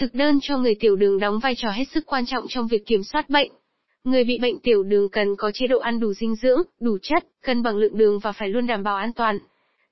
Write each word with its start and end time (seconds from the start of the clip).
Thực 0.00 0.14
đơn 0.14 0.38
cho 0.42 0.58
người 0.58 0.74
tiểu 0.74 0.96
đường 0.96 1.18
đóng 1.18 1.38
vai 1.38 1.54
trò 1.56 1.70
hết 1.70 1.84
sức 1.94 2.06
quan 2.06 2.26
trọng 2.26 2.44
trong 2.48 2.68
việc 2.68 2.86
kiểm 2.86 3.02
soát 3.02 3.30
bệnh. 3.30 3.50
Người 4.04 4.24
bị 4.24 4.38
bệnh 4.38 4.60
tiểu 4.60 4.82
đường 4.82 5.08
cần 5.08 5.36
có 5.38 5.50
chế 5.54 5.66
độ 5.66 5.78
ăn 5.78 6.00
đủ 6.00 6.12
dinh 6.12 6.34
dưỡng, 6.34 6.62
đủ 6.80 6.98
chất, 7.02 7.26
cân 7.42 7.62
bằng 7.62 7.76
lượng 7.76 7.98
đường 7.98 8.18
và 8.18 8.32
phải 8.32 8.48
luôn 8.48 8.66
đảm 8.66 8.82
bảo 8.82 8.96
an 8.96 9.12
toàn. 9.12 9.38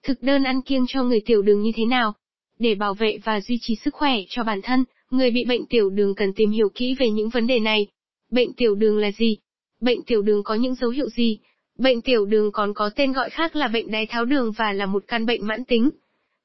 Thực 0.02 0.22
đơn 0.22 0.44
ăn 0.44 0.62
kiêng 0.62 0.84
cho 0.88 1.02
người 1.02 1.20
tiểu 1.26 1.42
đường 1.42 1.62
như 1.62 1.70
thế 1.76 1.84
nào? 1.84 2.14
Để 2.58 2.74
bảo 2.74 2.94
vệ 2.94 3.18
và 3.24 3.40
duy 3.40 3.58
trì 3.60 3.74
sức 3.84 3.94
khỏe 3.94 4.16
cho 4.28 4.44
bản 4.44 4.62
thân, 4.62 4.84
người 5.10 5.30
bị 5.30 5.44
bệnh 5.44 5.66
tiểu 5.66 5.90
đường 5.90 6.14
cần 6.14 6.32
tìm 6.32 6.50
hiểu 6.50 6.68
kỹ 6.74 6.94
về 6.98 7.10
những 7.10 7.28
vấn 7.28 7.46
đề 7.46 7.58
này. 7.58 7.86
Bệnh 8.30 8.52
tiểu 8.52 8.74
đường 8.74 8.98
là 8.98 9.10
gì? 9.10 9.36
Bệnh 9.80 10.02
tiểu 10.02 10.22
đường 10.22 10.42
có 10.42 10.54
những 10.54 10.74
dấu 10.74 10.90
hiệu 10.90 11.08
gì? 11.08 11.38
Bệnh 11.78 12.00
tiểu 12.00 12.24
đường 12.24 12.52
còn 12.52 12.74
có 12.74 12.90
tên 12.96 13.12
gọi 13.12 13.30
khác 13.30 13.56
là 13.56 13.68
bệnh 13.68 13.90
đái 13.90 14.06
tháo 14.06 14.24
đường 14.24 14.52
và 14.52 14.72
là 14.72 14.86
một 14.86 15.04
căn 15.08 15.26
bệnh 15.26 15.46
mãn 15.46 15.64
tính. 15.64 15.90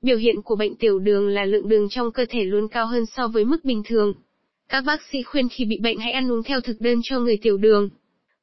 Biểu 0.03 0.17
hiện 0.17 0.41
của 0.41 0.55
bệnh 0.55 0.75
tiểu 0.75 0.99
đường 0.99 1.27
là 1.27 1.45
lượng 1.45 1.69
đường 1.69 1.89
trong 1.89 2.11
cơ 2.11 2.25
thể 2.29 2.43
luôn 2.43 2.67
cao 2.67 2.85
hơn 2.85 3.05
so 3.05 3.27
với 3.27 3.45
mức 3.45 3.65
bình 3.65 3.83
thường. 3.85 4.13
Các 4.69 4.81
bác 4.81 5.01
sĩ 5.11 5.23
khuyên 5.23 5.49
khi 5.49 5.65
bị 5.65 5.77
bệnh 5.81 5.97
hãy 5.99 6.11
ăn 6.11 6.31
uống 6.31 6.43
theo 6.43 6.61
thực 6.61 6.81
đơn 6.81 6.99
cho 7.03 7.19
người 7.19 7.37
tiểu 7.41 7.57
đường. 7.57 7.89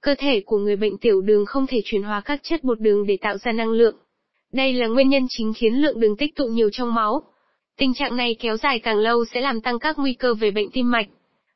Cơ 0.01 0.15
thể 0.19 0.43
của 0.47 0.59
người 0.59 0.77
bệnh 0.77 0.98
tiểu 0.98 1.20
đường 1.20 1.47
không 1.47 1.67
thể 1.67 1.81
chuyển 1.84 2.03
hóa 2.03 2.20
các 2.20 2.41
chất 2.43 2.65
bột 2.65 2.81
đường 2.81 3.07
để 3.07 3.17
tạo 3.20 3.39
ra 3.39 3.53
năng 3.53 3.73
lượng. 3.73 3.97
Đây 4.53 4.73
là 4.73 4.87
nguyên 4.87 5.09
nhân 5.09 5.27
chính 5.29 5.53
khiến 5.55 5.75
lượng 5.75 6.01
đường 6.01 6.17
tích 6.17 6.37
tụ 6.37 6.47
nhiều 6.47 6.70
trong 6.73 6.95
máu. 6.95 7.23
Tình 7.79 7.95
trạng 7.95 8.17
này 8.17 8.37
kéo 8.41 8.56
dài 8.56 8.79
càng 8.79 8.98
lâu 8.98 9.25
sẽ 9.34 9.41
làm 9.41 9.61
tăng 9.61 9.79
các 9.79 9.98
nguy 9.98 10.15
cơ 10.15 10.34
về 10.34 10.51
bệnh 10.51 10.70
tim 10.70 10.91
mạch, 10.91 11.09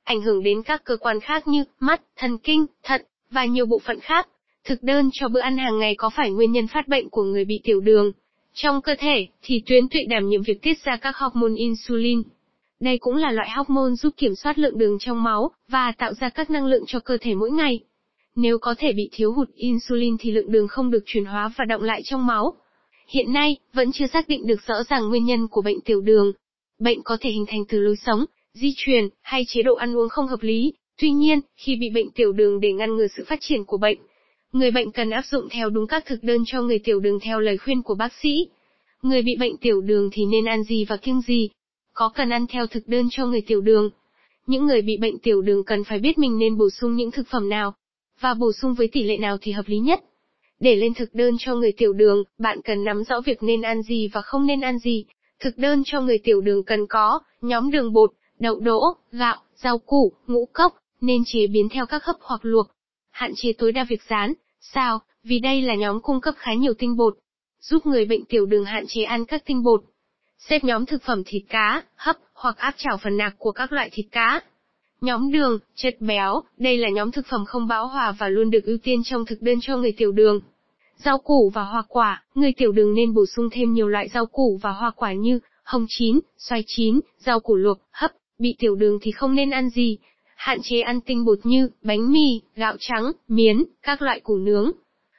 ảnh 0.05 0.23
hưởng 0.23 0.43
đến 0.43 0.63
các 0.63 0.85
cơ 0.85 0.97
quan 0.97 1.21
khác 1.21 1.49
như 1.49 1.65
mắt, 1.81 2.03
thần 2.17 2.39
kinh, 2.39 2.67
thận 2.83 3.03
và 3.31 3.45
nhiều 3.45 3.67
bộ 3.67 3.79
phận 3.79 4.01
khác. 4.01 4.29
Thực 4.65 4.83
đơn 4.83 5.11
cho 5.13 5.29
bữa 5.29 5.41
ăn 5.41 5.59
hàng 5.59 5.79
ngày 5.79 5.95
có 5.99 6.11
phải 6.17 6.31
nguyên 6.31 6.53
nhân 6.53 6.67
phát 6.67 6.89
bệnh 6.89 7.11
của 7.11 7.23
người 7.23 7.45
bị 7.45 7.61
tiểu 7.65 7.81
đường? 7.81 8.13
Trong 8.55 8.83
cơ 8.83 8.95
thể, 8.99 9.27
thì 9.43 9.63
tuyến 9.67 9.89
tụy 9.89 10.05
đảm 10.05 10.29
nhiệm 10.29 10.43
việc 10.43 10.63
tiết 10.63 10.85
ra 10.85 10.97
các 10.97 11.17
hormone 11.17 11.57
insulin. 11.57 12.23
Đây 12.81 12.99
cũng 12.99 13.17
là 13.17 13.31
loại 13.31 13.51
hormone 13.51 13.95
giúp 13.95 14.15
kiểm 14.17 14.35
soát 14.35 14.59
lượng 14.59 14.79
đường 14.79 14.99
trong 15.01 15.23
máu, 15.23 15.51
và 15.69 15.93
tạo 15.99 16.15
ra 16.15 16.29
các 16.29 16.51
năng 16.51 16.67
lượng 16.67 16.85
cho 16.87 17.01
cơ 17.01 17.19
thể 17.21 17.35
mỗi 17.35 17.51
ngày. 17.51 17.81
Nếu 18.37 18.59
có 18.59 18.75
thể 18.79 18.93
bị 18.93 19.09
thiếu 19.13 19.33
hụt 19.33 19.49
insulin 19.55 20.17
thì 20.21 20.31
lượng 20.31 20.53
đường 20.53 20.69
không 20.69 20.91
được 20.91 21.03
chuyển 21.07 21.25
hóa 21.25 21.51
và 21.57 21.65
động 21.65 21.83
lại 21.83 22.03
trong 22.05 22.27
máu. 22.27 22.55
Hiện 23.09 23.33
nay, 23.33 23.57
vẫn 23.73 23.93
chưa 23.93 24.07
xác 24.07 24.29
định 24.29 24.47
được 24.47 24.61
rõ 24.67 24.83
ràng 24.83 25.09
nguyên 25.09 25.25
nhân 25.25 25.49
của 25.49 25.63
bệnh 25.63 25.81
tiểu 25.81 26.01
đường. 26.01 26.33
Bệnh 26.79 27.03
có 27.03 27.17
thể 27.21 27.31
hình 27.31 27.45
thành 27.49 27.65
từ 27.69 27.81
lối 27.81 27.97
sống, 27.97 28.25
di 28.53 28.73
truyền, 28.77 29.09
hay 29.23 29.45
chế 29.49 29.63
độ 29.63 29.75
ăn 29.75 29.97
uống 29.97 30.09
không 30.09 30.27
hợp 30.27 30.43
lý. 30.43 30.73
Tuy 31.01 31.11
nhiên, 31.11 31.41
khi 31.57 31.77
bị 31.77 31.91
bệnh 31.91 32.11
tiểu 32.11 32.33
đường 32.33 32.61
để 32.61 32.73
ngăn 32.73 32.97
ngừa 32.97 33.07
sự 33.17 33.25
phát 33.27 33.39
triển 33.41 33.65
của 33.65 33.77
bệnh, 33.77 33.99
người 34.55 34.71
bệnh 34.71 34.91
cần 34.91 35.11
áp 35.11 35.23
dụng 35.31 35.49
theo 35.51 35.71
đúng 35.71 35.87
các 35.87 36.07
thực 36.07 36.23
đơn 36.23 36.43
cho 36.47 36.63
người 36.63 36.79
tiểu 36.79 37.01
đường 37.01 37.21
theo 37.21 37.41
lời 37.41 37.59
khuyên 37.59 37.83
của 37.83 37.95
bác 37.95 38.13
sĩ. 38.23 38.49
Người 39.03 39.23
bị 39.23 39.37
bệnh 39.37 39.57
tiểu 39.57 39.81
đường 39.81 40.11
thì 40.13 40.27
nên 40.27 40.45
ăn 40.45 40.63
gì 40.63 40.85
và 40.85 40.97
kiêng 40.97 41.21
gì? 41.21 41.49
Có 41.93 42.09
cần 42.15 42.31
ăn 42.31 42.47
theo 42.47 42.67
thực 42.67 42.89
đơn 42.89 43.09
cho 43.11 43.27
người 43.27 43.41
tiểu 43.47 43.61
đường? 43.61 43.91
Những 44.47 44.67
người 44.67 44.83
bị 44.83 44.97
bệnh 44.97 45.19
tiểu 45.19 45.43
đường 45.43 45.65
cần 45.65 45.85
phải 45.85 45.99
biết 45.99 46.19
mình 46.19 46.39
nên 46.39 46.59
bổ 46.59 46.71
sung 46.71 46.97
những 46.97 47.11
thực 47.11 47.29
phẩm 47.29 47.49
nào, 47.49 47.75
và 48.21 48.35
bổ 48.35 48.53
sung 48.53 48.75
với 48.75 48.89
tỷ 48.89 49.03
lệ 49.03 49.17
nào 49.17 49.37
thì 49.41 49.53
hợp 49.53 49.69
lý 49.69 49.79
nhất. 49.79 50.01
Để 50.61 50.77
lên 50.77 50.95
thực 50.95 51.15
đơn 51.15 51.37
cho 51.39 51.55
người 51.55 51.73
tiểu 51.73 51.93
đường, 51.93 52.25
bạn 52.39 52.59
cần 52.65 52.85
nắm 52.85 53.05
rõ 53.05 53.21
việc 53.21 53.43
nên 53.43 53.63
ăn 53.63 53.83
gì 53.83 54.09
và 54.13 54.23
không 54.23 54.47
nên 54.47 54.61
ăn 54.61 54.79
gì. 54.79 55.05
Thực 55.41 55.59
đơn 55.59 55.83
cho 55.87 56.01
người 56.01 56.19
tiểu 56.19 56.41
đường 56.41 56.65
cần 56.65 56.87
có, 56.87 57.21
nhóm 57.41 57.71
đường 57.71 57.93
bột, 57.93 58.11
đậu 58.39 58.61
đỗ, 58.61 58.81
gạo, 59.13 59.37
rau 59.57 59.79
củ, 59.79 60.13
ngũ 60.27 60.49
cốc, 60.53 60.77
nên 61.01 61.23
chế 61.27 61.47
biến 61.47 61.69
theo 61.69 61.87
các 61.87 62.05
hấp 62.05 62.17
hoặc 62.21 62.41
luộc. 62.43 62.67
Hạn 63.11 63.33
chế 63.37 63.53
tối 63.53 63.73
đa 63.73 63.87
việc 63.89 64.01
rán, 64.11 64.35
sao? 64.73 65.01
vì 65.25 65.39
đây 65.39 65.63
là 65.63 65.75
nhóm 65.75 66.01
cung 66.01 66.21
cấp 66.21 66.35
khá 66.39 66.55
nhiều 66.55 66.75
tinh 66.79 66.97
bột. 66.97 67.17
Giúp 67.61 67.87
người 67.87 68.05
bệnh 68.05 68.25
tiểu 68.25 68.47
đường 68.47 68.65
hạn 68.65 68.85
chế 68.89 69.03
ăn 69.03 69.25
các 69.25 69.43
tinh 69.47 69.63
bột. 69.63 69.83
Xếp 70.39 70.65
nhóm 70.65 70.87
thực 70.87 71.03
phẩm 71.03 71.23
thịt 71.27 71.43
cá, 71.49 71.83
hấp, 71.97 72.17
hoặc 72.35 72.57
áp 72.57 72.75
chảo 72.77 72.97
phần 72.97 73.17
nạc 73.17 73.35
của 73.39 73.53
các 73.53 73.73
loại 73.73 73.91
thịt 73.93 74.07
cá. 74.11 74.41
Nhóm 75.01 75.33
đường, 75.33 75.59
chất 75.75 75.97
béo, 76.01 76.43
đây 76.57 76.79
là 76.79 76.89
nhóm 76.89 77.11
thực 77.11 77.27
phẩm 77.27 77.45
không 77.45 77.69
bão 77.69 77.87
hòa 77.87 78.15
và 78.19 78.29
luôn 78.29 78.51
được 78.51 78.65
ưu 78.65 78.79
tiên 78.83 79.03
trong 79.05 79.27
thực 79.27 79.43
đơn 79.43 79.59
cho 79.63 79.77
người 79.77 79.93
tiểu 79.93 80.13
đường. 80.13 80.41
Rau 80.97 81.19
củ 81.19 81.51
và 81.55 81.63
hoa 81.63 81.83
quả, 81.89 82.23
người 82.35 82.53
tiểu 82.53 82.73
đường 82.73 82.95
nên 82.95 83.15
bổ 83.15 83.27
sung 83.27 83.49
thêm 83.53 83.73
nhiều 83.73 83.89
loại 83.89 84.09
rau 84.09 84.27
củ 84.27 84.59
và 84.63 84.71
hoa 84.71 84.91
quả 84.91 85.13
như 85.13 85.39
hồng 85.65 85.87
chín, 85.89 86.21
xoài 86.39 86.65
chín, 86.67 87.01
rau 87.19 87.41
củ 87.41 87.57
luộc, 87.57 87.79
hấp, 87.91 88.11
bị 88.39 88.55
tiểu 88.59 88.75
đường 88.75 88.99
thì 89.03 89.11
không 89.11 89.35
nên 89.35 89.51
ăn 89.51 89.71
gì. 89.71 89.99
Hạn 90.45 90.59
chế 90.63 90.81
ăn 90.81 91.01
tinh 91.01 91.25
bột 91.25 91.39
như 91.45 91.69
bánh 91.83 92.13
mì, 92.13 92.41
gạo 92.57 92.77
trắng, 92.81 93.13
miến, 93.29 93.65
các 93.83 94.03
loại 94.03 94.21
củ 94.21 94.39
nướng. 94.39 94.71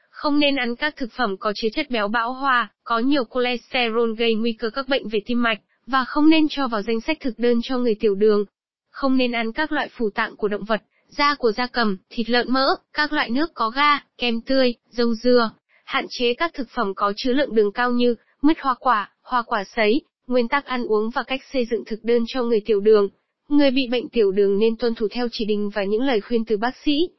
Không 0.10 0.40
nên 0.40 0.56
ăn 0.56 0.76
các 0.76 0.96
thực 0.96 1.12
phẩm 1.12 1.38
có 1.38 1.54
chứa 1.56 1.68
chất 1.76 1.90
béo 1.90 2.08
bão 2.08 2.34
hòa, 2.34 2.70
có 2.84 3.00
nhiều 3.00 3.24
cholesterol 3.34 4.14
gây 4.18 4.36
nguy 4.36 4.54
cơ 4.54 4.70
các 4.70 4.88
bệnh 4.88 5.08
về 5.08 5.20
tim 5.26 5.44
mạch, 5.44 5.62
và 5.88 6.06
không 6.06 6.30
nên 6.30 6.48
cho 6.50 6.68
vào 6.68 6.82
danh 6.82 7.02
sách 7.02 7.18
thực 7.20 7.40
đơn 7.40 7.60
cho 7.64 7.78
người 7.78 7.96
tiểu 8.00 8.16
đường. 8.16 8.46
Không 8.90 9.18
nên 9.18 9.32
ăn 9.32 9.52
các 9.52 9.72
loại 9.72 9.90
phủ 9.98 10.10
tạng 10.10 10.36
của 10.36 10.48
động 10.48 10.64
vật, 10.64 10.82
da 11.08 11.36
của 11.36 11.52
da 11.52 11.68
cầm, 11.68 11.98
thịt 12.10 12.30
lợn 12.30 12.54
mỡ, 12.54 12.76
các 12.94 13.14
loại 13.14 13.30
nước 13.30 13.54
có 13.54 13.70
ga, 13.70 14.00
kem 14.18 14.42
tươi, 14.42 14.74
dâu 14.90 15.14
dừa. 15.14 15.52
Hạn 15.86 16.06
chế 16.10 16.34
các 16.34 16.54
thực 16.54 16.70
phẩm 16.70 16.94
có 16.96 17.14
chứa 17.16 17.34
lượng 17.34 17.56
đường 17.56 17.72
cao 17.72 17.92
như 17.92 18.16
mứt 18.42 18.58
hoa 18.60 18.76
quả, 18.80 19.12
hoa 19.22 19.42
quả 19.42 19.64
sấy, 19.76 20.02
nguyên 20.28 20.48
tắc 20.48 20.66
ăn 20.66 20.86
uống 20.86 21.10
và 21.10 21.24
cách 21.24 21.42
xây 21.54 21.66
dựng 21.66 21.86
thực 21.86 22.04
đơn 22.04 22.24
cho 22.28 22.44
người 22.44 22.62
tiểu 22.66 22.80
đường. 22.80 23.10
Người 23.50 23.72
bị 23.72 23.88
bệnh 23.88 24.10
tiểu 24.10 24.32
đường 24.32 24.60
nên 24.60 24.76
tuân 24.76 24.96
thủ 24.96 25.08
theo 25.12 25.28
chỉ 25.32 25.46
định 25.46 25.70
và 25.70 25.84
những 25.84 26.02
lời 26.02 26.22
khuyên 26.22 26.46
từ 26.46 26.58
bác 26.58 26.76
sĩ. 26.86 27.10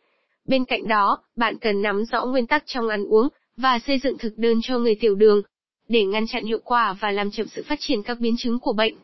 Bên 0.44 0.64
cạnh 0.64 0.88
đó, 0.88 1.18
bạn 1.36 1.58
cần 1.58 1.82
nắm 1.82 2.04
rõ 2.04 2.24
nguyên 2.24 2.46
tắc 2.46 2.62
trong 2.66 2.88
ăn 2.88 3.04
uống 3.04 3.28
và 3.56 3.78
xây 3.78 3.98
dựng 3.98 4.18
thực 4.18 4.38
đơn 4.38 4.60
cho 4.62 4.78
người 4.78 4.94
tiểu 4.94 5.14
đường 5.14 5.42
để 5.88 6.04
ngăn 6.04 6.26
chặn 6.26 6.44
hiệu 6.44 6.58
quả 6.64 6.96
và 7.00 7.10
làm 7.10 7.30
chậm 7.30 7.46
sự 7.46 7.62
phát 7.68 7.78
triển 7.80 8.02
các 8.02 8.18
biến 8.20 8.34
chứng 8.38 8.58
của 8.58 8.72
bệnh. 8.72 8.94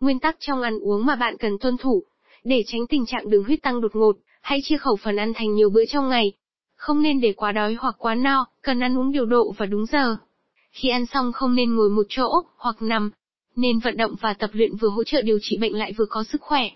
Nguyên 0.00 0.20
tắc 0.20 0.36
trong 0.40 0.62
ăn 0.62 0.78
uống 0.78 1.06
mà 1.06 1.16
bạn 1.16 1.36
cần 1.36 1.58
tuân 1.58 1.76
thủ 1.76 2.02
để 2.44 2.64
tránh 2.66 2.86
tình 2.86 3.06
trạng 3.06 3.30
đường 3.30 3.44
huyết 3.44 3.62
tăng 3.62 3.80
đột 3.80 3.96
ngột, 3.96 4.16
hãy 4.40 4.60
chia 4.62 4.76
khẩu 4.76 4.96
phần 4.96 5.16
ăn 5.16 5.32
thành 5.34 5.54
nhiều 5.54 5.70
bữa 5.70 5.84
trong 5.84 6.08
ngày. 6.08 6.32
Không 6.76 7.02
nên 7.02 7.20
để 7.20 7.32
quá 7.32 7.52
đói 7.52 7.74
hoặc 7.74 7.94
quá 7.98 8.14
no, 8.14 8.46
cần 8.62 8.82
ăn 8.82 8.98
uống 8.98 9.12
điều 9.12 9.26
độ 9.26 9.54
và 9.58 9.66
đúng 9.66 9.86
giờ. 9.86 10.16
Khi 10.70 10.88
ăn 10.88 11.06
xong 11.06 11.32
không 11.32 11.54
nên 11.54 11.74
ngồi 11.74 11.90
một 11.90 12.06
chỗ, 12.08 12.42
hoặc 12.56 12.82
nằm. 12.82 13.10
Nên 13.58 13.78
vận 13.78 13.96
động 13.96 14.14
và 14.20 14.34
tập 14.34 14.50
luyện 14.52 14.76
vừa 14.76 14.88
hỗ 14.88 15.04
trợ 15.04 15.22
điều 15.22 15.38
trị 15.42 15.56
bệnh 15.60 15.78
lại 15.78 15.92
vừa 15.92 16.06
có 16.08 16.24
sức 16.24 16.40
khỏe. 16.40 16.70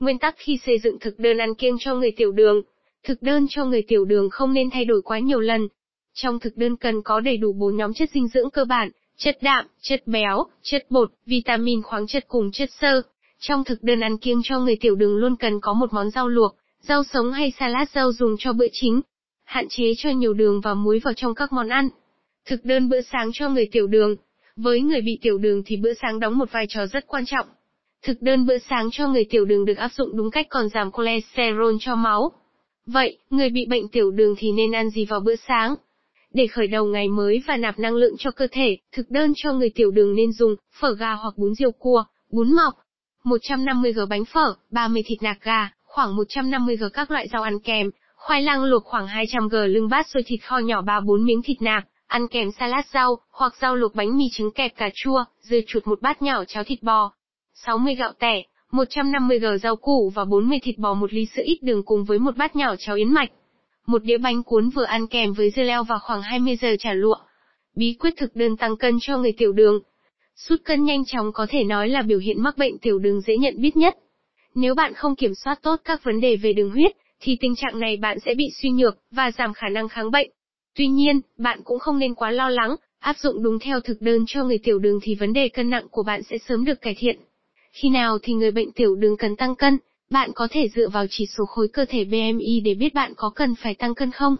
Nguyên 0.00 0.18
tắc 0.18 0.34
khi 0.38 0.58
xây 0.66 0.78
dựng 0.78 0.98
thực 0.98 1.18
đơn 1.18 1.38
ăn 1.38 1.54
kiêng 1.54 1.76
cho 1.80 1.94
người 1.94 2.10
tiểu 2.16 2.32
đường. 2.32 2.62
Thực 3.04 3.22
đơn 3.22 3.46
cho 3.50 3.64
người 3.64 3.82
tiểu 3.88 4.04
đường 4.04 4.30
không 4.30 4.52
nên 4.52 4.70
thay 4.70 4.84
đổi 4.84 5.02
quá 5.02 5.18
nhiều 5.18 5.40
lần. 5.40 5.68
Trong 6.14 6.38
thực 6.38 6.56
đơn 6.56 6.76
cần 6.76 7.02
có 7.02 7.20
đầy 7.20 7.36
đủ 7.36 7.52
bốn 7.52 7.76
nhóm 7.76 7.94
chất 7.94 8.10
dinh 8.14 8.28
dưỡng 8.28 8.50
cơ 8.50 8.64
bản, 8.64 8.90
chất 9.16 9.38
đạm, 9.42 9.66
chất 9.80 10.02
béo, 10.06 10.44
chất 10.62 10.86
bột, 10.90 11.12
vitamin 11.26 11.82
khoáng 11.82 12.06
chất 12.06 12.24
cùng 12.28 12.50
chất 12.52 12.70
xơ. 12.80 13.02
Trong 13.40 13.64
thực 13.64 13.82
đơn 13.82 14.00
ăn 14.00 14.18
kiêng 14.18 14.40
cho 14.44 14.60
người 14.60 14.76
tiểu 14.80 14.94
đường 14.94 15.16
luôn 15.16 15.36
cần 15.36 15.60
có 15.60 15.72
một 15.72 15.92
món 15.92 16.10
rau 16.10 16.28
luộc, 16.28 16.56
rau 16.80 17.04
sống 17.04 17.32
hay 17.32 17.52
salad 17.58 17.88
rau 17.94 18.12
dùng 18.12 18.36
cho 18.38 18.52
bữa 18.52 18.66
chính. 18.72 19.00
Hạn 19.44 19.66
chế 19.68 19.92
cho 19.96 20.10
nhiều 20.10 20.34
đường 20.34 20.60
và 20.60 20.74
muối 20.74 20.98
vào 20.98 21.14
trong 21.14 21.34
các 21.34 21.52
món 21.52 21.68
ăn. 21.68 21.88
Thực 22.46 22.64
đơn 22.64 22.88
bữa 22.88 23.00
sáng 23.00 23.30
cho 23.32 23.48
người 23.48 23.68
tiểu 23.72 23.86
đường. 23.86 24.16
Với 24.56 24.80
người 24.80 25.00
bị 25.00 25.18
tiểu 25.22 25.38
đường 25.38 25.62
thì 25.66 25.76
bữa 25.76 25.94
sáng 25.94 26.20
đóng 26.20 26.38
một 26.38 26.52
vai 26.52 26.66
trò 26.68 26.86
rất 26.86 27.06
quan 27.06 27.24
trọng. 27.26 27.46
Thực 28.02 28.22
đơn 28.22 28.46
bữa 28.46 28.58
sáng 28.58 28.90
cho 28.92 29.08
người 29.08 29.24
tiểu 29.30 29.44
đường 29.44 29.64
được 29.64 29.76
áp 29.76 29.92
dụng 29.92 30.16
đúng 30.16 30.30
cách 30.30 30.46
còn 30.50 30.68
giảm 30.68 30.90
cholesterol 30.92 31.74
cho 31.80 31.94
máu. 31.94 32.32
Vậy, 32.86 33.18
người 33.30 33.50
bị 33.50 33.66
bệnh 33.66 33.88
tiểu 33.88 34.10
đường 34.10 34.34
thì 34.38 34.52
nên 34.52 34.72
ăn 34.72 34.90
gì 34.90 35.04
vào 35.04 35.20
bữa 35.20 35.34
sáng? 35.48 35.74
Để 36.34 36.46
khởi 36.46 36.66
đầu 36.66 36.86
ngày 36.86 37.08
mới 37.08 37.42
và 37.46 37.56
nạp 37.56 37.78
năng 37.78 37.94
lượng 37.94 38.14
cho 38.18 38.30
cơ 38.30 38.46
thể, 38.52 38.76
thực 38.92 39.10
đơn 39.10 39.32
cho 39.36 39.52
người 39.52 39.70
tiểu 39.74 39.90
đường 39.90 40.14
nên 40.14 40.32
dùng 40.32 40.54
phở 40.80 40.94
gà 40.94 41.12
hoặc 41.12 41.34
bún 41.36 41.54
riêu 41.54 41.72
cua, 41.72 42.04
bún 42.30 42.52
mọc, 42.56 42.74
150g 43.24 44.06
bánh 44.08 44.24
phở, 44.24 44.54
30 44.70 45.02
thịt 45.06 45.22
nạc 45.22 45.38
gà, 45.42 45.70
khoảng 45.82 46.16
150g 46.16 46.88
các 46.92 47.10
loại 47.10 47.28
rau 47.32 47.42
ăn 47.42 47.58
kèm, 47.60 47.90
khoai 48.16 48.42
lang 48.42 48.64
luộc 48.64 48.84
khoảng 48.84 49.06
200g 49.06 49.66
lưng 49.66 49.88
bát 49.88 50.06
xôi 50.08 50.22
thịt 50.26 50.40
kho 50.42 50.58
nhỏ 50.58 50.82
3-4 50.82 51.24
miếng 51.24 51.42
thịt 51.42 51.62
nạc, 51.62 51.86
ăn 52.12 52.28
kèm 52.28 52.50
salad 52.58 52.84
rau, 52.94 53.18
hoặc 53.30 53.54
rau 53.60 53.76
luộc 53.76 53.94
bánh 53.94 54.16
mì 54.16 54.24
trứng 54.32 54.50
kẹp 54.50 54.76
cà 54.76 54.90
chua, 54.94 55.24
dưa 55.40 55.60
chuột 55.66 55.86
một 55.86 56.02
bát 56.02 56.22
nhỏ 56.22 56.44
cháo 56.44 56.64
thịt 56.64 56.82
bò, 56.82 57.12
60 57.54 57.94
gạo 57.94 58.12
tẻ, 58.18 58.42
150g 58.70 59.58
rau 59.58 59.76
củ 59.76 60.10
và 60.14 60.24
40 60.24 60.58
thịt 60.62 60.78
bò 60.78 60.94
một 60.94 61.12
ly 61.12 61.26
sữa 61.36 61.42
ít 61.44 61.58
đường 61.62 61.82
cùng 61.84 62.04
với 62.04 62.18
một 62.18 62.36
bát 62.36 62.56
nhỏ 62.56 62.74
cháo 62.78 62.96
yến 62.96 63.12
mạch. 63.12 63.30
Một 63.86 64.02
đĩa 64.02 64.18
bánh 64.18 64.42
cuốn 64.42 64.68
vừa 64.70 64.84
ăn 64.84 65.06
kèm 65.06 65.32
với 65.32 65.50
dưa 65.50 65.62
leo 65.62 65.84
và 65.84 65.98
khoảng 65.98 66.22
20 66.22 66.56
giờ 66.56 66.76
chả 66.78 66.92
lụa. 66.92 67.16
Bí 67.76 67.96
quyết 68.00 68.14
thực 68.16 68.36
đơn 68.36 68.56
tăng 68.56 68.76
cân 68.76 68.98
cho 69.00 69.18
người 69.18 69.32
tiểu 69.32 69.52
đường. 69.52 69.80
Sút 70.36 70.64
cân 70.64 70.84
nhanh 70.84 71.04
chóng 71.04 71.32
có 71.32 71.46
thể 71.50 71.64
nói 71.64 71.88
là 71.88 72.02
biểu 72.02 72.18
hiện 72.18 72.42
mắc 72.42 72.58
bệnh 72.58 72.78
tiểu 72.78 72.98
đường 72.98 73.20
dễ 73.20 73.36
nhận 73.36 73.54
biết 73.60 73.76
nhất. 73.76 73.96
Nếu 74.54 74.74
bạn 74.74 74.94
không 74.94 75.16
kiểm 75.16 75.34
soát 75.34 75.62
tốt 75.62 75.80
các 75.84 76.04
vấn 76.04 76.20
đề 76.20 76.36
về 76.36 76.52
đường 76.52 76.70
huyết, 76.70 76.92
thì 77.20 77.36
tình 77.40 77.56
trạng 77.56 77.80
này 77.80 77.96
bạn 77.96 78.18
sẽ 78.20 78.34
bị 78.34 78.44
suy 78.62 78.70
nhược 78.70 78.98
và 79.10 79.30
giảm 79.30 79.52
khả 79.52 79.68
năng 79.68 79.88
kháng 79.88 80.10
bệnh. 80.10 80.30
Tuy 80.76 80.88
nhiên, 80.88 81.20
bạn 81.38 81.60
cũng 81.64 81.78
không 81.78 81.98
nên 81.98 82.14
quá 82.14 82.30
lo 82.30 82.48
lắng, 82.48 82.76
áp 82.98 83.18
dụng 83.18 83.42
đúng 83.42 83.58
theo 83.58 83.80
thực 83.80 84.02
đơn 84.02 84.24
cho 84.26 84.44
người 84.44 84.58
tiểu 84.58 84.78
đường 84.78 84.98
thì 85.02 85.14
vấn 85.14 85.32
đề 85.32 85.48
cân 85.48 85.70
nặng 85.70 85.86
của 85.90 86.02
bạn 86.02 86.22
sẽ 86.22 86.38
sớm 86.38 86.64
được 86.64 86.80
cải 86.80 86.94
thiện. 86.98 87.16
Khi 87.72 87.88
nào 87.88 88.18
thì 88.22 88.32
người 88.32 88.50
bệnh 88.50 88.72
tiểu 88.72 88.94
đường 88.94 89.16
cần 89.16 89.36
tăng 89.36 89.54
cân? 89.54 89.78
Bạn 90.10 90.30
có 90.34 90.48
thể 90.50 90.68
dựa 90.68 90.88
vào 90.88 91.06
chỉ 91.10 91.26
số 91.26 91.44
khối 91.44 91.68
cơ 91.68 91.84
thể 91.88 92.04
BMI 92.04 92.60
để 92.64 92.74
biết 92.74 92.94
bạn 92.94 93.12
có 93.16 93.30
cần 93.30 93.54
phải 93.54 93.74
tăng 93.74 93.94
cân 93.94 94.10
không. 94.10 94.36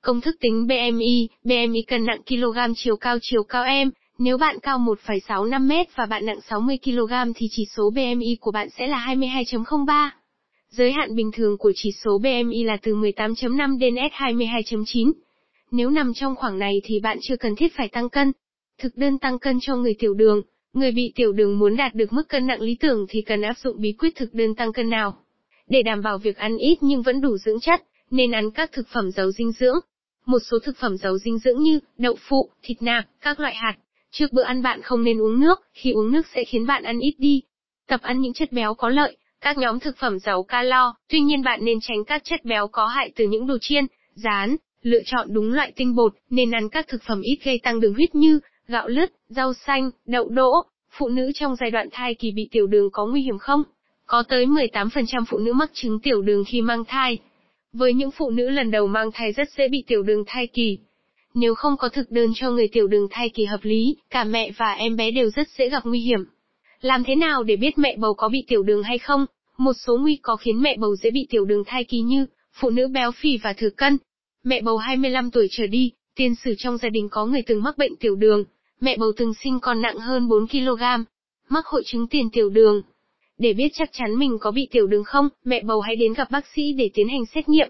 Công 0.00 0.20
thức 0.20 0.36
tính 0.40 0.66
BMI, 0.66 1.28
BMI 1.44 1.82
cân 1.82 2.06
nặng 2.06 2.22
kg 2.28 2.58
chiều 2.76 2.96
cao 2.96 3.18
chiều 3.22 3.42
cao 3.42 3.64
em, 3.64 3.90
Nếu 4.18 4.38
bạn 4.38 4.58
cao 4.62 4.78
1,65 4.78 5.68
m 5.68 5.72
và 5.96 6.06
bạn 6.06 6.26
nặng 6.26 6.40
60 6.40 6.78
kg 6.84 7.12
thì 7.36 7.46
chỉ 7.50 7.66
số 7.76 7.90
BMI 7.90 8.36
của 8.40 8.50
bạn 8.50 8.68
sẽ 8.78 8.86
là 8.86 9.06
22.03. 9.06 10.10
Giới 10.70 10.92
hạn 10.92 11.16
bình 11.16 11.30
thường 11.32 11.58
của 11.58 11.72
chỉ 11.74 11.92
số 12.04 12.18
BMI 12.18 12.64
là 12.64 12.76
từ 12.82 12.94
18.5 12.94 13.78
đến 13.78 13.94
S22.9. 13.94 15.12
Nếu 15.72 15.90
nằm 15.90 16.14
trong 16.14 16.36
khoảng 16.36 16.58
này 16.58 16.80
thì 16.84 17.00
bạn 17.00 17.18
chưa 17.22 17.36
cần 17.36 17.56
thiết 17.56 17.72
phải 17.76 17.88
tăng 17.88 18.08
cân. 18.08 18.32
Thực 18.78 18.96
đơn 18.96 19.18
tăng 19.18 19.38
cân 19.38 19.58
cho 19.60 19.76
người 19.76 19.94
tiểu 19.98 20.14
đường. 20.14 20.42
Người 20.72 20.92
bị 20.92 21.12
tiểu 21.14 21.32
đường 21.32 21.58
muốn 21.58 21.76
đạt 21.76 21.94
được 21.94 22.12
mức 22.12 22.28
cân 22.28 22.46
nặng 22.46 22.60
lý 22.60 22.76
tưởng 22.80 23.06
thì 23.08 23.22
cần 23.22 23.42
áp 23.42 23.58
dụng 23.58 23.80
bí 23.80 23.92
quyết 23.92 24.16
thực 24.16 24.34
đơn 24.34 24.54
tăng 24.54 24.72
cân 24.72 24.90
nào. 24.90 25.18
Để 25.68 25.82
đảm 25.82 26.02
bảo 26.02 26.18
việc 26.18 26.36
ăn 26.36 26.56
ít 26.56 26.78
nhưng 26.80 27.02
vẫn 27.02 27.20
đủ 27.20 27.36
dưỡng 27.38 27.60
chất, 27.60 27.82
nên 28.10 28.32
ăn 28.32 28.50
các 28.50 28.72
thực 28.72 28.88
phẩm 28.88 29.10
giàu 29.10 29.30
dinh 29.30 29.52
dưỡng. 29.52 29.78
Một 30.26 30.38
số 30.50 30.58
thực 30.58 30.76
phẩm 30.76 30.96
giàu 30.96 31.18
dinh 31.18 31.38
dưỡng 31.38 31.62
như 31.62 31.80
đậu 31.98 32.16
phụ, 32.28 32.50
thịt 32.62 32.82
nạc, 32.82 33.08
các 33.20 33.40
loại 33.40 33.54
hạt. 33.54 33.74
Trước 34.10 34.32
bữa 34.32 34.42
ăn 34.42 34.62
bạn 34.62 34.82
không 34.82 35.04
nên 35.04 35.20
uống 35.20 35.40
nước, 35.40 35.60
khi 35.72 35.92
uống 35.92 36.12
nước 36.12 36.26
sẽ 36.34 36.44
khiến 36.44 36.66
bạn 36.66 36.82
ăn 36.82 36.98
ít 36.98 37.14
đi. 37.18 37.42
Tập 37.88 38.00
ăn 38.02 38.20
những 38.20 38.32
chất 38.32 38.52
béo 38.52 38.74
có 38.74 38.88
lợi, 38.88 39.16
các 39.40 39.58
nhóm 39.58 39.80
thực 39.80 39.96
phẩm 39.96 40.18
giàu 40.18 40.42
calo, 40.42 40.94
tuy 41.08 41.20
nhiên 41.20 41.42
bạn 41.42 41.64
nên 41.64 41.78
tránh 41.80 42.04
các 42.04 42.24
chất 42.24 42.44
béo 42.44 42.68
có 42.68 42.86
hại 42.86 43.12
từ 43.16 43.26
những 43.26 43.46
đồ 43.46 43.58
chiên, 43.60 43.86
rán, 44.14 44.56
lựa 44.82 45.00
chọn 45.04 45.28
đúng 45.30 45.52
loại 45.52 45.72
tinh 45.76 45.94
bột, 45.94 46.14
nên 46.30 46.50
ăn 46.50 46.68
các 46.68 46.88
thực 46.88 47.02
phẩm 47.02 47.20
ít 47.22 47.38
gây 47.44 47.60
tăng 47.62 47.80
đường 47.80 47.94
huyết 47.94 48.14
như 48.14 48.40
gạo 48.68 48.88
lứt, 48.88 49.12
rau 49.28 49.54
xanh, 49.54 49.90
đậu 50.06 50.28
đỗ. 50.28 50.52
Phụ 50.98 51.08
nữ 51.08 51.32
trong 51.34 51.56
giai 51.56 51.70
đoạn 51.70 51.88
thai 51.92 52.14
kỳ 52.14 52.32
bị 52.32 52.48
tiểu 52.50 52.66
đường 52.66 52.90
có 52.90 53.06
nguy 53.06 53.22
hiểm 53.22 53.38
không? 53.38 53.62
Có 54.06 54.22
tới 54.28 54.46
18% 54.46 55.24
phụ 55.28 55.38
nữ 55.38 55.52
mắc 55.52 55.70
chứng 55.74 56.00
tiểu 56.00 56.22
đường 56.22 56.44
khi 56.44 56.60
mang 56.60 56.84
thai. 56.84 57.18
Với 57.72 57.94
những 57.94 58.10
phụ 58.10 58.30
nữ 58.30 58.48
lần 58.48 58.70
đầu 58.70 58.86
mang 58.86 59.12
thai 59.12 59.32
rất 59.32 59.48
dễ 59.56 59.68
bị 59.68 59.84
tiểu 59.86 60.02
đường 60.02 60.24
thai 60.26 60.46
kỳ. 60.46 60.78
Nếu 61.34 61.54
không 61.54 61.76
có 61.76 61.88
thực 61.88 62.10
đơn 62.10 62.32
cho 62.34 62.50
người 62.50 62.68
tiểu 62.68 62.86
đường 62.86 63.06
thai 63.10 63.28
kỳ 63.28 63.44
hợp 63.44 63.60
lý, 63.62 63.96
cả 64.10 64.24
mẹ 64.24 64.50
và 64.56 64.72
em 64.72 64.96
bé 64.96 65.10
đều 65.10 65.30
rất 65.30 65.48
dễ 65.48 65.68
gặp 65.68 65.82
nguy 65.84 66.00
hiểm. 66.00 66.24
Làm 66.80 67.04
thế 67.04 67.14
nào 67.14 67.42
để 67.42 67.56
biết 67.56 67.78
mẹ 67.78 67.96
bầu 67.96 68.14
có 68.14 68.28
bị 68.28 68.44
tiểu 68.48 68.62
đường 68.62 68.82
hay 68.82 68.98
không? 68.98 69.26
Một 69.58 69.72
số 69.72 69.96
nguy 69.96 70.18
có 70.22 70.36
khiến 70.36 70.62
mẹ 70.62 70.76
bầu 70.76 70.96
dễ 70.96 71.10
bị 71.10 71.26
tiểu 71.30 71.44
đường 71.44 71.64
thai 71.66 71.84
kỳ 71.84 72.00
như 72.00 72.26
phụ 72.60 72.70
nữ 72.70 72.88
béo 72.88 73.12
phì 73.12 73.36
và 73.36 73.52
thừa 73.52 73.70
cân. 73.70 73.98
Mẹ 74.44 74.60
bầu 74.62 74.76
25 74.76 75.30
tuổi 75.30 75.48
trở 75.50 75.66
đi, 75.66 75.92
tiền 76.16 76.34
sử 76.34 76.54
trong 76.58 76.78
gia 76.78 76.88
đình 76.88 77.08
có 77.08 77.26
người 77.26 77.42
từng 77.46 77.62
mắc 77.62 77.78
bệnh 77.78 77.96
tiểu 77.96 78.14
đường, 78.14 78.44
mẹ 78.80 78.96
bầu 78.96 79.12
từng 79.16 79.34
sinh 79.34 79.60
con 79.60 79.82
nặng 79.82 79.98
hơn 79.98 80.28
4 80.28 80.46
kg, 80.48 80.82
mắc 81.48 81.66
hội 81.66 81.82
chứng 81.86 82.06
tiền 82.06 82.30
tiểu 82.30 82.50
đường. 82.50 82.82
Để 83.38 83.52
biết 83.52 83.68
chắc 83.74 83.90
chắn 83.92 84.18
mình 84.18 84.38
có 84.40 84.50
bị 84.50 84.68
tiểu 84.70 84.86
đường 84.86 85.04
không, 85.04 85.28
mẹ 85.44 85.62
bầu 85.62 85.80
hãy 85.80 85.96
đến 85.96 86.12
gặp 86.12 86.30
bác 86.30 86.46
sĩ 86.54 86.72
để 86.72 86.90
tiến 86.94 87.08
hành 87.08 87.26
xét 87.34 87.48
nghiệm. 87.48 87.68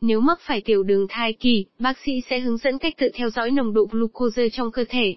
Nếu 0.00 0.20
mắc 0.20 0.40
phải 0.42 0.60
tiểu 0.60 0.82
đường 0.82 1.06
thai 1.08 1.32
kỳ, 1.32 1.64
bác 1.78 1.98
sĩ 2.04 2.12
sẽ 2.30 2.38
hướng 2.38 2.56
dẫn 2.56 2.78
cách 2.78 2.94
tự 2.98 3.08
theo 3.14 3.30
dõi 3.30 3.50
nồng 3.50 3.74
độ 3.74 3.86
glucose 3.90 4.48
trong 4.48 4.72
cơ 4.72 4.84
thể. 4.88 5.14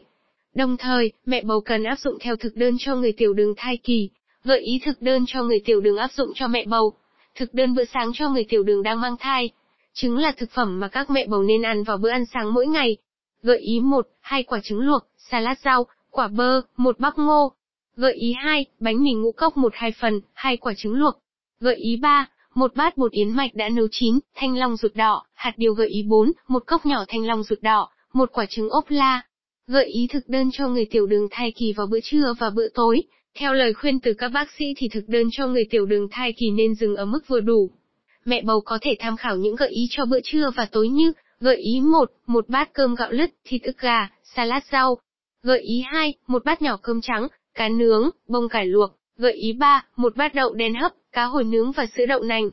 Đồng 0.56 0.78
thời, 0.78 1.12
mẹ 1.26 1.44
bầu 1.44 1.62
cần 1.62 1.84
áp 1.84 2.00
dụng 2.00 2.18
theo 2.20 2.36
thực 2.36 2.56
đơn 2.56 2.76
cho 2.80 2.96
người 2.96 3.12
tiểu 3.12 3.34
đường 3.34 3.54
thai 3.58 3.78
kỳ, 3.78 4.10
gợi 4.44 4.60
ý 4.60 4.80
thực 4.86 5.02
đơn 5.02 5.26
cho 5.28 5.44
người 5.44 5.60
tiểu 5.66 5.82
đường 5.82 5.98
áp 5.98 6.12
dụng 6.12 6.32
cho 6.36 6.48
mẹ 6.48 6.66
bầu. 6.66 6.94
Thực 7.36 7.54
đơn 7.54 7.76
bữa 7.76 7.86
sáng 7.86 8.12
cho 8.14 8.30
người 8.30 8.44
tiểu 8.50 8.64
đường 8.64 8.84
đang 8.84 9.02
mang 9.02 9.16
thai. 9.20 9.50
Trứng 9.94 10.18
là 10.18 10.32
thực 10.38 10.52
phẩm 10.52 10.80
mà 10.80 10.88
các 10.88 11.10
mẹ 11.10 11.28
bầu 11.28 11.44
nên 11.44 11.62
ăn 11.62 11.84
vào 11.84 11.98
bữa 11.98 12.10
ăn 12.10 12.26
sáng 12.26 12.54
mỗi 12.54 12.68
ngày. 12.68 12.98
Gợi 13.44 13.58
ý 13.58 13.80
1, 13.80 14.08
hai 14.20 14.44
quả 14.44 14.60
trứng 14.64 14.80
luộc, 14.80 15.08
salad 15.18 15.58
rau, 15.64 15.86
quả 16.10 16.28
bơ, 16.28 16.62
một 16.78 17.00
bắp 17.00 17.18
ngô. 17.18 17.52
Gợi 17.96 18.14
ý 18.14 18.34
2, 18.38 18.66
bánh 18.80 19.04
mì 19.04 19.14
ngũ 19.14 19.32
cốc 19.32 19.58
một 19.58 19.74
hai 19.76 19.92
phần, 19.92 20.22
hai 20.34 20.58
quả 20.58 20.74
trứng 20.78 20.94
luộc. 20.94 21.20
Gợi 21.60 21.76
ý 21.76 21.98
3, 21.98 22.30
một 22.56 22.76
bát 22.76 22.98
bột 22.98 23.12
yến 23.12 23.30
mạch 23.30 23.56
đã 23.56 23.70
nấu 23.70 23.88
chín, 23.92 24.20
thanh 24.36 24.58
long 24.58 24.76
ruột 24.76 24.96
đỏ, 24.96 25.26
hạt 25.34 25.54
điều 25.58 25.74
gợi 25.74 25.88
ý 25.90 26.04
4, 26.04 26.32
một 26.48 26.64
cốc 26.68 26.86
nhỏ 26.86 27.06
thanh 27.08 27.26
long 27.26 27.44
ruột 27.44 27.62
đỏ, 27.62 27.90
một 28.14 28.30
quả 28.34 28.46
trứng 28.46 28.70
ốp 28.70 28.90
la, 28.90 29.22
Gợi 29.68 29.86
ý 29.86 30.08
thực 30.08 30.30
đơn 30.30 30.50
cho 30.54 30.68
người 30.68 30.86
tiểu 30.86 31.06
đường 31.06 31.28
thai 31.32 31.52
kỳ 31.52 31.74
vào 31.74 31.88
bữa 31.88 32.00
trưa 32.04 32.34
và 32.40 32.50
bữa 32.50 32.68
tối. 32.70 33.04
Theo 33.36 33.54
lời 33.54 33.74
khuyên 33.74 34.00
từ 34.00 34.14
các 34.14 34.30
bác 34.30 34.52
sĩ 34.58 34.66
thì 34.78 34.90
thực 34.90 35.10
đơn 35.10 35.28
cho 35.32 35.48
người 35.48 35.66
tiểu 35.70 35.86
đường 35.86 36.08
thai 36.12 36.34
kỳ 36.34 36.52
nên 36.52 36.76
dừng 36.76 36.96
ở 36.96 37.06
mức 37.06 37.28
vừa 37.28 37.40
đủ. 37.40 37.70
Mẹ 38.26 38.42
bầu 38.42 38.62
có 38.62 38.80
thể 38.82 38.96
tham 39.00 39.18
khảo 39.18 39.36
những 39.38 39.56
gợi 39.56 39.70
ý 39.70 39.88
cho 39.90 40.06
bữa 40.06 40.20
trưa 40.24 40.52
và 40.56 40.66
tối 40.66 40.88
như 40.88 41.14
Gợi 41.42 41.56
ý 41.56 41.80
1, 41.80 42.12
một 42.28 42.50
bát 42.50 42.74
cơm 42.74 42.96
gạo 42.96 43.12
lứt, 43.12 43.30
thịt 43.46 43.64
ức 43.64 43.78
gà, 43.78 44.10
salad 44.24 44.64
rau. 44.72 44.98
Gợi 45.44 45.60
ý 45.60 45.84
2, 45.86 46.14
một 46.28 46.46
bát 46.46 46.62
nhỏ 46.62 46.78
cơm 46.82 47.02
trắng, 47.02 47.28
cá 47.54 47.70
nướng, 47.70 48.10
bông 48.28 48.50
cải 48.50 48.66
luộc. 48.66 48.92
Gợi 49.18 49.34
ý 49.34 49.54
3, 49.54 49.86
một 49.96 50.16
bát 50.16 50.34
đậu 50.34 50.54
đen 50.54 50.74
hấp, 50.76 50.92
cá 51.12 51.24
hồi 51.24 51.44
nướng 51.44 51.72
và 51.72 51.86
sữa 51.86 52.06
đậu 52.06 52.24
nành. 52.24 52.50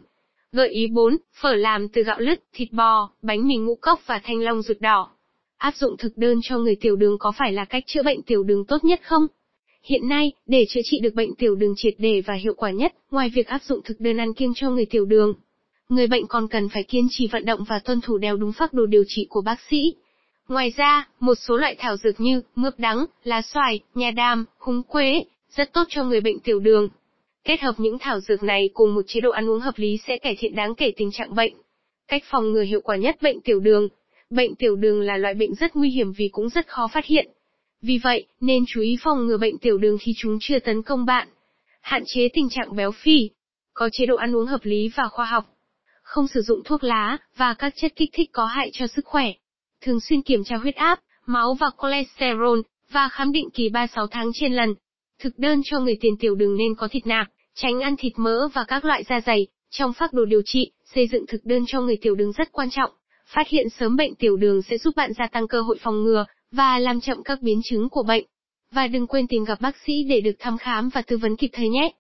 Gợi 0.53 0.69
ý 0.69 0.87
4, 0.87 1.17
phở 1.41 1.55
làm 1.55 1.89
từ 1.89 2.03
gạo 2.03 2.21
lứt, 2.21 2.43
thịt 2.53 2.73
bò, 2.73 3.11
bánh 3.23 3.49
mì 3.49 3.57
ngũ 3.57 3.75
cốc 3.75 4.01
và 4.07 4.21
thanh 4.25 4.41
long 4.41 4.63
ruột 4.63 4.81
đỏ. 4.81 5.11
Áp 5.57 5.77
dụng 5.77 5.97
thực 5.97 6.17
đơn 6.17 6.41
cho 6.43 6.59
người 6.59 6.77
tiểu 6.81 6.97
đường 6.97 7.19
có 7.19 7.33
phải 7.33 7.53
là 7.53 7.65
cách 7.65 7.85
chữa 7.87 8.03
bệnh 8.03 8.23
tiểu 8.23 8.43
đường 8.43 8.65
tốt 8.65 8.85
nhất 8.85 9.01
không? 9.03 9.27
Hiện 9.83 10.09
nay, 10.09 10.33
để 10.47 10.67
chữa 10.69 10.81
trị 10.85 10.99
được 11.03 11.15
bệnh 11.15 11.35
tiểu 11.35 11.55
đường 11.55 11.75
triệt 11.77 11.95
để 11.99 12.23
và 12.27 12.35
hiệu 12.35 12.55
quả 12.57 12.71
nhất, 12.71 12.95
ngoài 13.11 13.31
việc 13.35 13.47
áp 13.47 13.63
dụng 13.63 13.81
thực 13.85 14.01
đơn 14.01 14.21
ăn 14.21 14.35
kiêng 14.35 14.53
cho 14.55 14.71
người 14.71 14.87
tiểu 14.87 15.05
đường, 15.05 15.35
người 15.89 16.07
bệnh 16.07 16.27
còn 16.27 16.49
cần 16.49 16.69
phải 16.69 16.83
kiên 16.83 17.07
trì 17.11 17.27
vận 17.27 17.45
động 17.45 17.65
và 17.65 17.79
tuân 17.79 18.01
thủ 18.01 18.19
đều 18.19 18.37
đúng 18.37 18.53
phác 18.53 18.73
đồ 18.73 18.87
điều 18.87 19.05
trị 19.09 19.27
của 19.31 19.41
bác 19.41 19.61
sĩ. 19.71 19.95
Ngoài 20.49 20.73
ra, 20.77 21.09
một 21.21 21.35
số 21.35 21.57
loại 21.57 21.77
thảo 21.79 21.97
dược 21.97 22.21
như 22.21 22.43
mướp 22.55 22.79
đắng, 22.79 23.07
lá 23.25 23.43
xoài, 23.43 23.81
nha 23.95 24.11
đam, 24.11 24.45
húng 24.59 24.83
quế 24.83 25.25
rất 25.51 25.73
tốt 25.73 25.85
cho 25.89 26.05
người 26.05 26.21
bệnh 26.21 26.41
tiểu 26.41 26.61
đường. 26.61 26.89
Kết 27.45 27.61
hợp 27.61 27.75
những 27.79 27.99
thảo 27.99 28.21
dược 28.21 28.43
này 28.43 28.71
cùng 28.75 28.95
một 28.95 29.03
chế 29.07 29.21
độ 29.21 29.31
ăn 29.31 29.51
uống 29.51 29.61
hợp 29.61 29.75
lý 29.77 29.99
sẽ 30.07 30.19
cải 30.19 30.37
thiện 30.39 30.55
đáng 30.55 30.75
kể 30.75 30.93
tình 30.97 31.11
trạng 31.13 31.35
bệnh. 31.35 31.53
Cách 32.09 32.23
phòng 32.31 32.53
ngừa 32.53 32.63
hiệu 32.63 32.81
quả 32.81 32.97
nhất 32.97 33.17
bệnh 33.23 33.41
tiểu 33.41 33.61
đường 33.61 33.89
Bệnh 34.31 34.55
tiểu 34.55 34.77
đường 34.77 35.01
là 35.01 35.17
loại 35.17 35.35
bệnh 35.35 35.55
rất 35.55 35.77
nguy 35.77 35.91
hiểm 35.91 36.13
vì 36.13 36.29
cũng 36.33 36.49
rất 36.49 36.67
khó 36.67 36.89
phát 36.93 37.05
hiện. 37.05 37.29
Vì 37.83 37.99
vậy, 37.99 38.27
nên 38.41 38.65
chú 38.69 38.81
ý 38.81 38.97
phòng 39.03 39.27
ngừa 39.27 39.39
bệnh 39.39 39.59
tiểu 39.59 39.79
đường 39.79 39.99
khi 40.01 40.13
chúng 40.17 40.39
chưa 40.41 40.59
tấn 40.59 40.83
công 40.83 41.07
bạn. 41.07 41.29
Hạn 41.81 42.03
chế 42.07 42.29
tình 42.33 42.49
trạng 42.49 42.77
béo 42.77 42.91
phì. 42.93 43.31
Có 43.75 43.89
chế 43.93 44.07
độ 44.07 44.17
ăn 44.17 44.37
uống 44.37 44.47
hợp 44.47 44.61
lý 44.65 44.91
và 44.97 45.09
khoa 45.09 45.27
học. 45.27 45.58
Không 46.09 46.29
sử 46.29 46.43
dụng 46.43 46.65
thuốc 46.65 46.85
lá 46.85 47.19
và 47.37 47.55
các 47.55 47.73
chất 47.77 47.93
kích 47.97 48.11
thích 48.13 48.31
có 48.33 48.45
hại 48.45 48.71
cho 48.73 48.87
sức 48.87 49.05
khỏe. 49.05 49.33
Thường 49.81 50.01
xuyên 50.01 50.23
kiểm 50.23 50.45
tra 50.45 50.57
huyết 50.57 50.75
áp, 50.75 51.01
máu 51.27 51.55
và 51.55 51.71
cholesterol, 51.83 52.61
và 52.93 53.09
khám 53.09 53.33
định 53.33 53.51
kỳ 53.51 53.69
3-6 53.69 54.07
tháng 54.11 54.31
trên 54.35 54.53
lần. 54.53 54.75
Thực 55.21 55.39
đơn 55.39 55.61
cho 55.65 55.81
người 55.81 55.97
tiền 56.01 56.17
tiểu 56.21 56.35
đường 56.35 56.57
nên 56.57 56.75
có 56.75 56.89
thịt 56.89 57.07
nạc, 57.07 57.31
tránh 57.55 57.81
ăn 57.81 57.97
thịt 57.99 58.13
mỡ 58.17 58.49
và 58.49 58.65
các 58.65 58.85
loại 58.85 59.05
da 59.09 59.21
dày. 59.21 59.47
Trong 59.71 59.93
phác 59.93 60.13
đồ 60.13 60.25
điều 60.25 60.43
trị, 60.45 60.73
xây 60.95 61.09
dựng 61.09 61.27
thực 61.29 61.45
đơn 61.45 61.65
cho 61.67 61.81
người 61.81 61.97
tiểu 62.03 62.15
đường 62.15 62.33
rất 62.33 62.53
quan 62.53 62.71
trọng. 62.71 62.91
Phát 63.27 63.49
hiện 63.49 63.69
sớm 63.69 63.97
bệnh 63.97 64.15
tiểu 64.15 64.37
đường 64.37 64.63
sẽ 64.63 64.79
giúp 64.79 64.97
bạn 64.97 65.13
gia 65.19 65.27
tăng 65.27 65.49
cơ 65.49 65.61
hội 65.61 65.79
phòng 65.81 66.05
ngừa 66.05 66.25
và 66.53 66.79
làm 66.79 67.01
chậm 67.01 67.23
các 67.25 67.43
biến 67.43 67.61
chứng 67.65 67.89
của 67.89 68.03
bệnh. 68.03 68.25
Và 68.71 68.87
đừng 68.87 69.07
quên 69.07 69.27
tìm 69.27 69.45
gặp 69.45 69.61
bác 69.61 69.77
sĩ 69.87 70.05
để 70.09 70.21
được 70.21 70.37
thăm 70.39 70.59
khám 70.59 70.89
và 70.89 71.03
tư 71.03 71.17
vấn 71.17 71.37
kịp 71.37 71.51
thời 71.53 71.69
nhé. 71.69 71.93